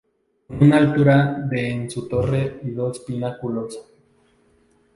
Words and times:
Con 0.47 0.63
una 0.63 0.77
altura 0.77 1.45
de 1.47 1.69
en 1.69 1.87
su 1.91 2.07
torre 2.07 2.59
y 2.63 2.71
dos 2.71 3.01
pináculos. 3.01 3.85